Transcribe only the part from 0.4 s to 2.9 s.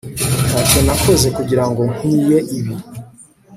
ntacyo nakoze kugirango nkwiye ibi